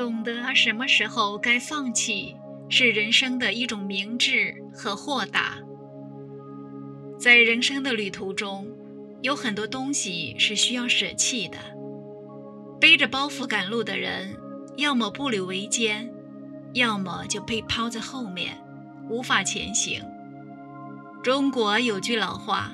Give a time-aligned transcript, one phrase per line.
[0.00, 2.34] 懂得什么时候该放弃，
[2.70, 5.58] 是人生的一种明智和豁达。
[7.18, 8.66] 在人生的旅途中，
[9.20, 11.58] 有很多东西是需要舍弃的。
[12.80, 14.34] 背着包袱赶路的人，
[14.78, 16.10] 要么步履维艰，
[16.72, 18.56] 要么就被抛在后面，
[19.10, 20.02] 无法前行。
[21.22, 22.72] 中国有句老话：“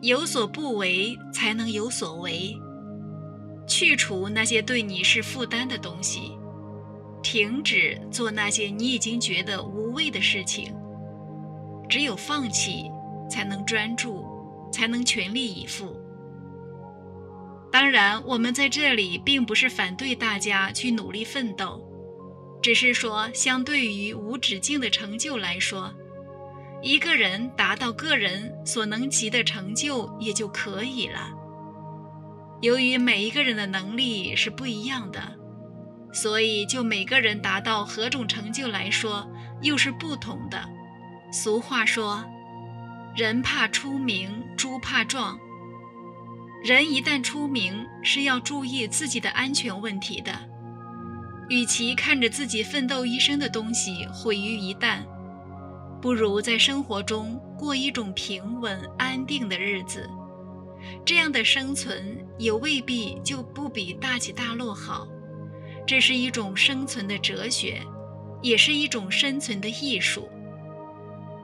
[0.00, 2.56] 有所不为，才能有所为。”
[3.68, 6.32] 去除那些对你是负担的东西，
[7.22, 10.74] 停止做那些你已经觉得无谓的事情。
[11.88, 12.90] 只有放弃，
[13.30, 14.26] 才能专注，
[14.72, 15.96] 才能全力以赴。
[17.70, 21.82] 当然，我们在这里并不是反对大家去努力奋斗，
[22.62, 25.92] 只是说，相对于无止境的成就来说，
[26.82, 31.37] 一个人达到个人所能及的成就也就可以了。
[32.60, 35.20] 由于每一个人的能力是不一样的，
[36.12, 39.30] 所以就每个人达到何种成就来说，
[39.62, 40.60] 又是不同的。
[41.32, 42.24] 俗话说
[43.14, 45.38] ：“人怕出名，猪怕壮。”
[46.64, 50.32] 人一旦出名，是要注意自己的安全问题的。
[51.48, 54.98] 与其看着自己奋斗一生的东西毁于一旦，
[56.02, 60.10] 不如在生活中过一种平稳安定的日子。
[61.04, 65.08] 这样的生存也未必就不比大起大落好。
[65.86, 67.80] 这是一种生存的哲学，
[68.42, 70.28] 也是一种生存的艺术。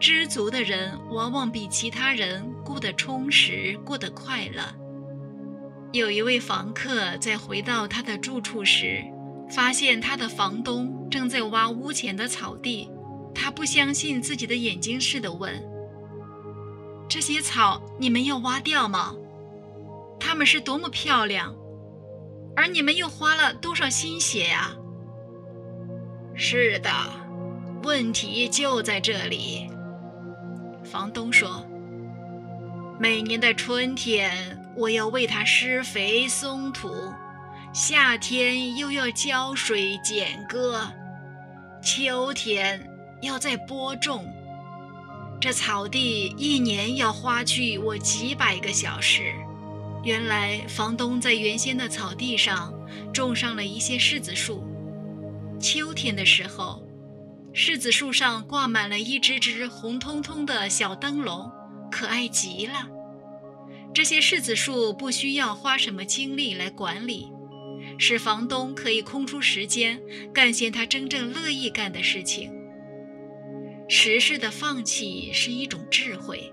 [0.00, 4.62] 知足的人往往比其他人过得充实，过得快乐。
[5.92, 9.04] 有一位房客在回到他的住处时，
[9.48, 12.90] 发现他的房东正在挖屋前的草地。
[13.34, 15.54] 他不相信自己的眼睛似的问
[17.08, 19.14] ：“这些草你们要挖掉吗？
[20.24, 21.52] 它们是多么漂亮，
[22.54, 24.70] 而你们又花了多少心血呀
[26.36, 26.88] ？”“是的，
[27.82, 29.68] 问题就在这里。”
[30.86, 31.66] 房东说。
[33.00, 36.88] 每年的春天，我要为它施肥松土；
[37.74, 40.86] 夏天又要浇水剪割；
[41.82, 42.88] 秋天
[43.20, 44.24] 要再播种。
[45.40, 49.34] 这草地一年要花去我几百个小时。
[50.04, 52.74] 原来，房东在原先的草地上
[53.12, 54.64] 种上了一些柿子树。
[55.60, 56.82] 秋天的时候，
[57.54, 61.50] 柿子树上挂满了一只只红彤彤的小灯笼。
[61.90, 62.88] 可爱极了。
[63.92, 67.28] 这些柿子树不需要花什么精力来管理，
[67.98, 70.00] 使房东可以空出时间
[70.32, 72.50] 干些他真正乐意干的事情。
[73.90, 76.50] 时事的放弃是一种智慧，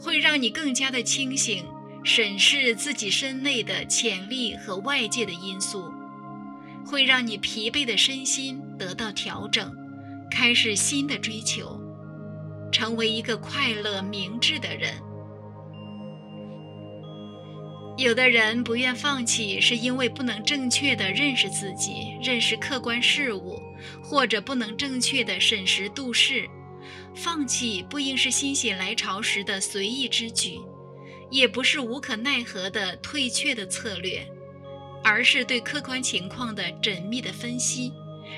[0.00, 1.62] 会让你更加的清醒，
[2.06, 5.92] 审视自己身内的潜力和外界的因素，
[6.86, 9.74] 会让你疲惫的身心得到调整，
[10.30, 11.80] 开始新的追求。
[12.70, 14.94] 成为一个快乐明智的人。
[17.96, 23.60] 有的人不愿放弃，是因为不能正确地认识自己，认识客观事物，
[24.00, 26.48] 或者不能正确地审时度势。
[27.16, 30.60] 放弃不应是心血来潮时的随意之举，
[31.30, 34.26] 也不是无可奈何的退却的策略，
[35.02, 37.92] 而是对客观情况的缜密的分析。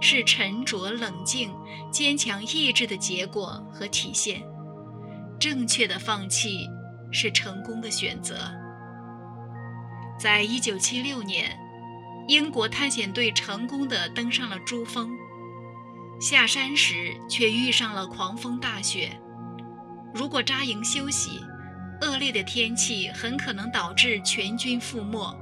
[0.00, 1.52] 是沉着冷静、
[1.90, 4.42] 坚强意志的结果和体现。
[5.38, 6.68] 正确的放弃
[7.12, 8.36] 是成功的选择。
[10.18, 11.56] 在一九七六年，
[12.26, 15.10] 英国探险队成功地登上了珠峰，
[16.20, 19.20] 下山时却遇上了狂风大雪。
[20.14, 21.40] 如果扎营休息，
[22.02, 25.34] 恶劣的天气很可能导致全军覆没。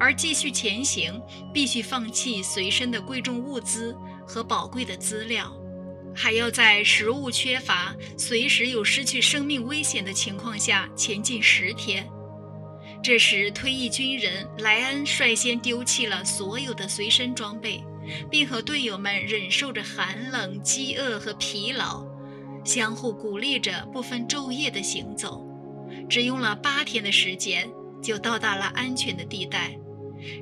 [0.00, 1.20] 而继续前行，
[1.52, 3.94] 必须放弃随身的贵重物资
[4.26, 5.54] 和宝贵的资料，
[6.14, 12.08] 还要在食物缺乏、随时有失去生命危险的情况下前进十天。
[13.02, 17.84] 这时，退役军人莱恩率先丢弃了所有的随身装备，
[18.30, 22.04] 并和队友们忍受着寒冷、饥饿和疲劳，
[22.64, 25.46] 相互鼓励着，不分昼夜的行走。
[26.08, 27.70] 只用了八天的时间，
[28.02, 29.76] 就到达了安全的地带。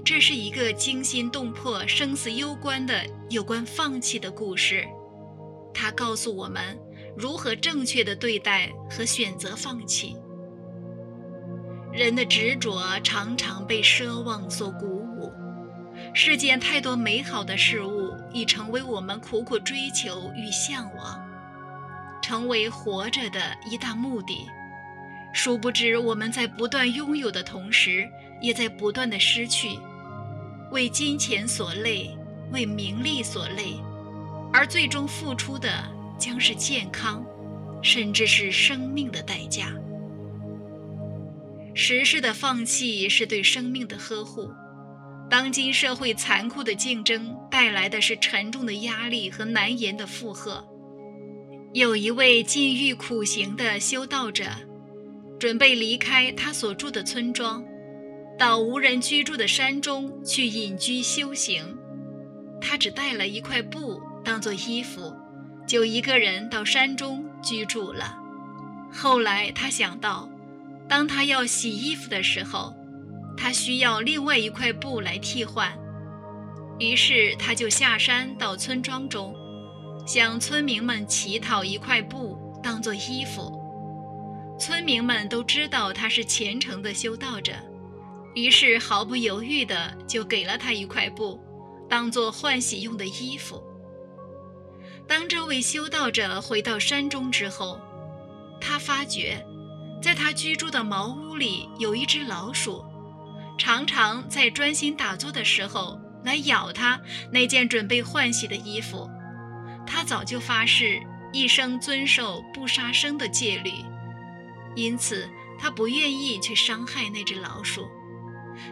[0.04, 4.84] 这是一个惊心动魄、生死攸关的有关放弃的故事，
[5.72, 6.76] 它告诉我们
[7.16, 10.16] 如何正确地对待和选择放弃。
[11.92, 15.32] 人的执着常常被奢望所鼓舞，
[16.12, 21.24] 世间太多美好的事物已成为我们苦苦追求与向往，
[22.20, 23.40] 成为活着的
[23.70, 24.46] 一大目的。
[25.38, 28.10] 殊不知，我们在不断拥有的同时，
[28.42, 29.78] 也在不断的失去。
[30.72, 32.10] 为金钱所累，
[32.50, 33.76] 为名利所累，
[34.52, 35.70] 而最终付出的
[36.18, 37.24] 将是健康，
[37.80, 39.72] 甚至是生命的代价。
[41.72, 44.50] 时事的放弃是对生命的呵护。
[45.30, 50.66] 当今社会残酷的竞争带来的是沉重的压力和难言的负荷。
[51.72, 54.46] 有一位禁欲苦行的修道者，
[55.38, 57.64] 准备离开他所住的村庄，
[58.36, 61.76] 到无人居住的山中去隐居修行。
[62.60, 65.14] 他只带了一块布当做衣服，
[65.66, 68.18] 就一个人到山中居住了。
[68.92, 70.28] 后来他想到，
[70.88, 72.74] 当他要洗衣服的时候，
[73.36, 75.72] 他需要另外一块布来替换，
[76.80, 79.32] 于是他就下山到村庄中，
[80.04, 83.56] 向村民们乞讨一块布当做衣服。
[84.58, 87.52] 村民们都知道他是虔诚的修道者，
[88.34, 91.40] 于是毫不犹豫地就给了他一块布，
[91.88, 93.62] 当做换洗用的衣服。
[95.06, 97.80] 当这位修道者回到山中之后，
[98.60, 99.42] 他发觉，
[100.02, 102.84] 在他居住的茅屋里有一只老鼠。
[103.56, 107.00] 常常在专心打坐的时候来咬他
[107.32, 109.08] 那件准备换洗的衣服。
[109.86, 111.00] 他早就发誓
[111.32, 113.72] 一生遵守不杀生的戒律，
[114.78, 115.28] 因此
[115.58, 117.88] 他不愿意去伤害那只老鼠。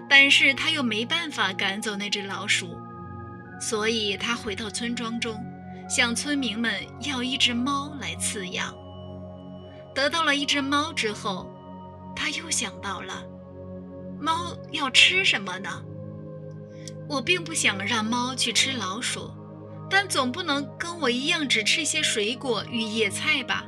[0.08, 2.76] 但是他又没办法赶走那只老鼠，
[3.60, 5.40] 所以他回到村庄中，
[5.88, 8.74] 向村民们要一只猫来饲养。
[9.94, 11.48] 得到了一只猫之后，
[12.14, 13.24] 他又想到了。
[14.20, 15.82] 猫要吃什么呢？
[17.08, 19.30] 我并不想让猫去吃老鼠，
[19.88, 23.64] 但总不能跟我一样只吃些水果与野菜吧。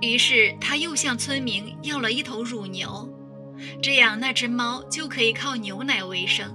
[0.00, 3.08] 于是他又向村民要了一头乳牛，
[3.82, 6.54] 这样那只猫就可以靠牛奶为生。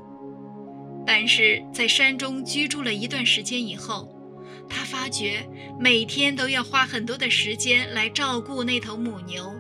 [1.06, 4.10] 但是在山中居住了一段时间以后，
[4.70, 5.46] 他发觉
[5.78, 9.54] 每天都要花很多的时间来照顾那头母牛，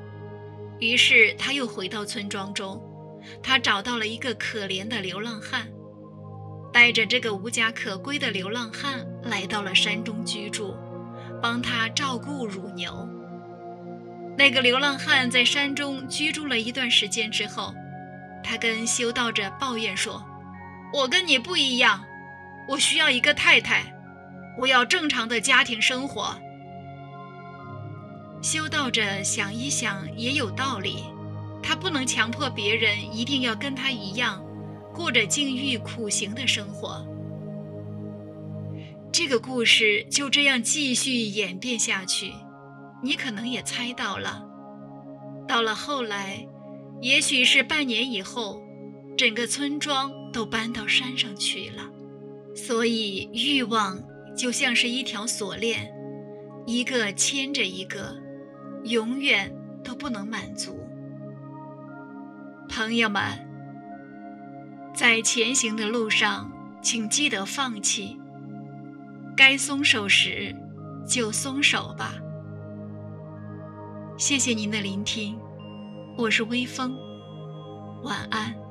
[0.79, 2.81] 于是他又回到村庄中。
[3.41, 5.67] 他找到了一个可怜的流浪汉，
[6.73, 10.73] 带着这个无家可归的流浪汉来到了山中居住，
[11.41, 13.07] 帮他照顾乳牛。
[14.37, 17.73] 那个流浪汉在山中居住了一段时间之后，
[18.43, 20.23] 他跟修道者抱怨说
[20.91, 22.03] ：“我跟你不一样，
[22.67, 23.83] 我需要一个太太，
[24.57, 26.35] 我要正常的家庭生活。”
[28.41, 31.03] 修道者想一想，也有道理。
[31.61, 34.43] 他不能强迫别人一定要跟他一样，
[34.93, 37.07] 过着禁欲苦行的生活。
[39.13, 42.33] 这个故事就这样继续演变下去，
[43.03, 44.43] 你可能也猜到了。
[45.45, 46.47] 到了后来，
[47.01, 48.63] 也许是半年以后，
[49.17, 51.83] 整个村庄都搬到山上去了。
[52.55, 54.01] 所以欲望
[54.37, 55.91] 就像是一条锁链，
[56.65, 58.15] 一个牵着一个，
[58.85, 59.53] 永远
[59.83, 60.79] 都不能满足。
[62.69, 63.21] 朋友们，
[64.95, 66.51] 在前行的路上，
[66.81, 68.17] 请记得放弃。
[69.35, 70.55] 该松手时，
[71.07, 72.15] 就松手吧。
[74.15, 75.37] 谢谢您的聆听，
[76.15, 76.95] 我是微风，
[78.03, 78.62] 晚安。